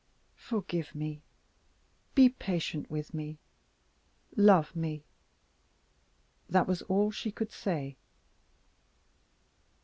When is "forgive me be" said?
0.47-2.27